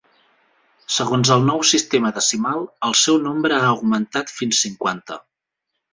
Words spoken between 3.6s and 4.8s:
ha augmentat fins